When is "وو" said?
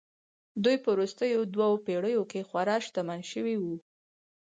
3.59-3.75